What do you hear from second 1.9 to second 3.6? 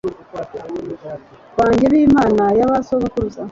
b imana ya ba sogokuruza